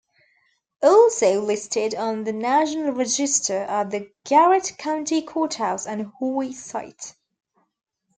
[0.81, 7.15] Also listed on the National Register are the Garrett County Courthouse and Hoye Site.